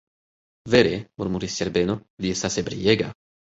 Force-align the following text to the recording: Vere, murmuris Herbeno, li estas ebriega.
Vere, 0.75 0.93
murmuris 1.23 1.59
Herbeno, 1.67 1.99
li 2.25 2.35
estas 2.39 2.61
ebriega. 2.65 3.15